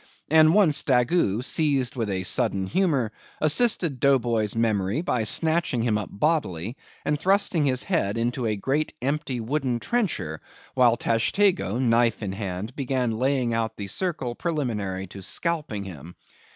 [0.31, 5.95] And once Daggoo, seized with a sudden humor, assisted Dough Boy's memory by snatching him
[5.95, 10.41] up bodily, and thrusting his head into a great empty wooden trencher,
[10.73, 16.15] while Tashtego, knife in hand, began laying out the circle preliminary to scalping him.